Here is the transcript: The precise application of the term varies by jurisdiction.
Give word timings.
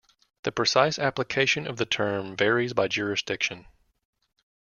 The 0.41 0.51
precise 0.51 0.97
application 0.97 1.67
of 1.67 1.77
the 1.77 1.85
term 1.85 2.35
varies 2.35 2.73
by 2.73 2.87
jurisdiction. 2.87 3.67